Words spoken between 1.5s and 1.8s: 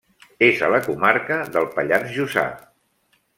del